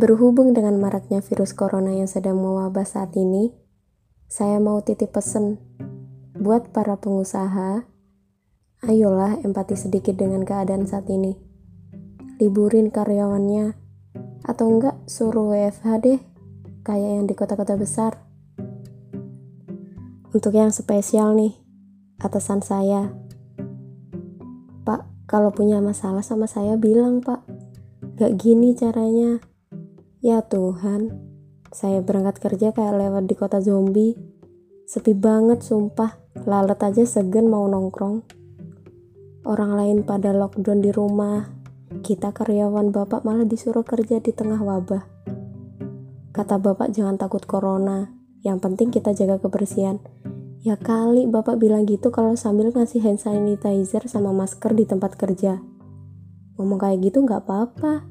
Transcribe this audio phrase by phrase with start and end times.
[0.00, 3.52] Berhubung dengan maraknya virus corona yang sedang mewabah saat ini,
[4.32, 5.60] saya mau titip pesan
[6.40, 7.84] buat para pengusaha.
[8.80, 11.36] Ayolah empati sedikit dengan keadaan saat ini.
[12.40, 13.76] Liburin karyawannya,
[14.48, 16.16] atau enggak suruh WFH deh,
[16.80, 18.24] kayak yang di kota-kota besar.
[20.32, 21.60] Untuk yang spesial nih,
[22.24, 23.12] atasan saya.
[24.80, 27.44] Pak, kalau punya masalah sama saya bilang pak,
[28.16, 29.49] gak gini caranya.
[30.20, 31.16] Ya Tuhan,
[31.72, 34.20] saya berangkat kerja kayak lewat di kota zombie.
[34.84, 38.28] Sepi banget sumpah, lalat aja segen mau nongkrong.
[39.48, 41.48] Orang lain pada lockdown di rumah,
[42.04, 45.08] kita karyawan bapak malah disuruh kerja di tengah wabah.
[46.36, 48.12] Kata bapak jangan takut corona,
[48.44, 50.04] yang penting kita jaga kebersihan.
[50.60, 55.64] Ya kali bapak bilang gitu kalau sambil ngasih hand sanitizer sama masker di tempat kerja.
[56.60, 58.09] Ngomong kayak gitu nggak apa-apa.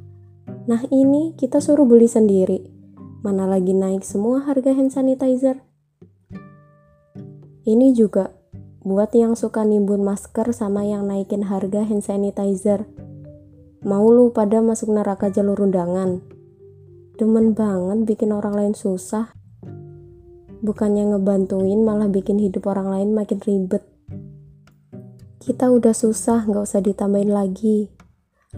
[0.69, 2.61] Nah ini kita suruh beli sendiri.
[3.25, 5.65] Mana lagi naik semua harga hand sanitizer.
[7.65, 8.37] Ini juga
[8.85, 12.85] buat yang suka nimbun masker sama yang naikin harga hand sanitizer.
[13.81, 16.21] Mau lu pada masuk neraka jalur undangan?
[17.17, 19.33] Demen banget bikin orang lain susah.
[20.61, 23.81] Bukannya ngebantuin malah bikin hidup orang lain makin ribet.
[25.41, 27.98] Kita udah susah, nggak usah ditambahin lagi.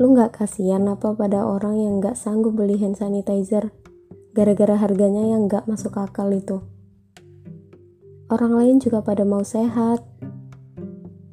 [0.01, 3.69] Lu nggak kasihan apa pada orang yang nggak sanggup beli hand sanitizer
[4.33, 6.65] gara-gara harganya yang nggak masuk akal itu?
[8.25, 10.01] Orang lain juga pada mau sehat.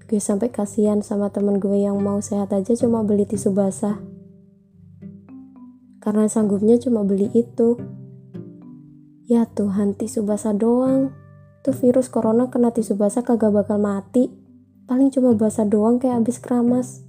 [0.04, 4.04] Gue sampai kasihan sama temen gue yang mau sehat aja cuma beli tisu basah.
[6.04, 7.80] Karena sanggupnya cuma beli itu.
[9.32, 11.16] Ya Tuhan, tisu basah doang.
[11.64, 14.28] Tuh virus corona kena tisu basah kagak bakal mati.
[14.84, 17.07] Paling cuma basah doang kayak abis keramas.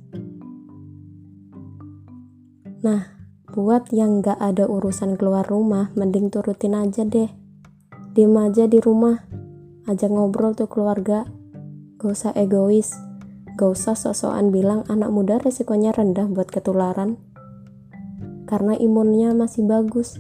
[2.80, 3.11] Nah,
[3.52, 7.27] buat yang gak ada urusan keluar rumah, mending turutin aja deh.
[8.15, 9.20] Diem aja di rumah,
[9.83, 11.27] ajak ngobrol tuh keluarga.
[11.99, 12.95] Gak usah egois,
[13.59, 17.20] gak usah sosokan bilang anak muda resikonya rendah buat ketularan.
[18.48, 20.15] Karena imunnya masih bagus.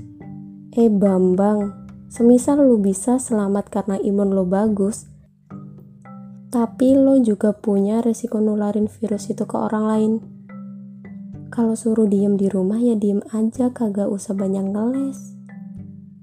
[0.75, 5.07] Eh Bambang, semisal lu bisa selamat karena imun lo bagus,
[6.51, 10.38] tapi lo juga punya resiko nularin virus itu ke orang lain
[11.49, 15.33] kalau suruh diem di rumah ya diem aja kagak usah banyak ngeles.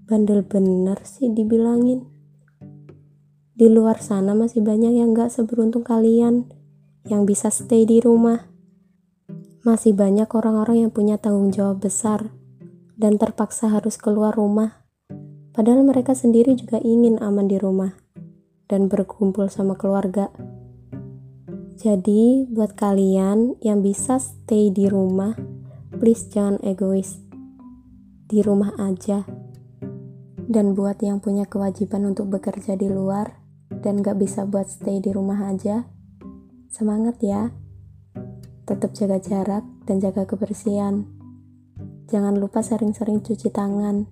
[0.07, 2.07] Bandel bener sih dibilangin.
[3.59, 6.47] Di luar sana masih banyak yang gak seberuntung kalian
[7.11, 8.47] yang bisa stay di rumah.
[9.67, 12.31] Masih banyak orang-orang yang punya tanggung jawab besar
[12.95, 14.87] dan terpaksa harus keluar rumah.
[15.51, 17.99] Padahal mereka sendiri juga ingin aman di rumah
[18.71, 20.31] dan berkumpul sama keluarga.
[21.77, 25.37] Jadi, buat kalian yang bisa stay di rumah,
[26.01, 27.21] please jangan egois.
[28.25, 29.29] Di rumah aja.
[30.41, 35.13] Dan buat yang punya kewajiban untuk bekerja di luar dan gak bisa buat stay di
[35.13, 35.85] rumah aja,
[36.73, 37.53] semangat ya.
[38.65, 41.05] Tetap jaga jarak dan jaga kebersihan.
[42.09, 44.09] Jangan lupa sering-sering cuci tangan.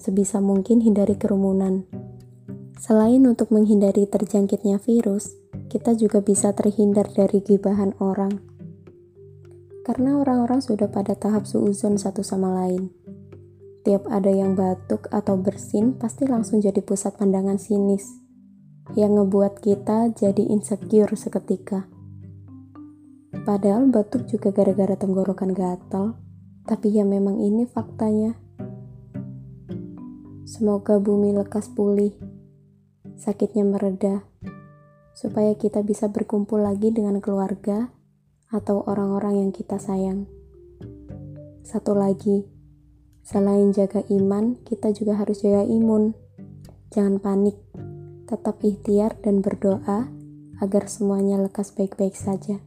[0.00, 1.84] Sebisa mungkin hindari kerumunan.
[2.80, 8.40] Selain untuk menghindari terjangkitnya virus, kita juga bisa terhindar dari gibahan orang.
[9.84, 12.88] Karena orang-orang sudah pada tahap suuzon satu sama lain.
[13.84, 18.16] Tiap ada yang batuk atau bersin, pasti langsung jadi pusat pandangan sinis,
[18.96, 21.84] yang ngebuat kita jadi insecure seketika.
[23.44, 26.16] Padahal batuk juga gara-gara tenggorokan gatal,
[26.64, 28.40] tapi ya memang ini faktanya.
[30.48, 32.16] Semoga bumi lekas pulih,
[33.20, 34.24] sakitnya mereda,
[35.14, 37.94] supaya kita bisa berkumpul lagi dengan keluarga
[38.50, 40.26] atau orang-orang yang kita sayang.
[41.64, 42.44] Satu lagi,
[43.22, 46.12] selain jaga iman, kita juga harus jaga imun.
[46.92, 47.56] Jangan panik,
[48.26, 50.10] tetap ikhtiar dan berdoa
[50.60, 52.60] agar semuanya lekas baik-baik saja.